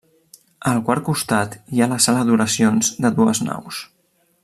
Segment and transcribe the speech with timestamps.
[0.69, 3.85] Al quart costat hi ha la sala d'oracions de dues naus.